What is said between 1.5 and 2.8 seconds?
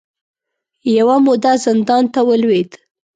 زندان ته ولوېد